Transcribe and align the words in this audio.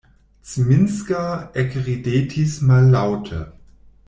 Zminska 0.51 1.19
ekridetis 1.65 2.57
mallaŭte 2.71 3.45